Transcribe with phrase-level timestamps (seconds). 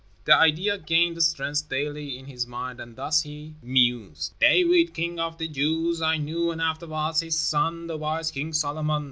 [0.25, 5.37] The idea gained strength daily in his mind and thus he mused: "David, king of
[5.37, 8.99] the Jews, I knew, and afterward his son, the wise King Solomon.